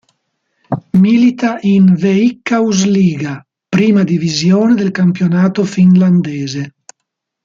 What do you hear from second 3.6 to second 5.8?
prima divisione del campionato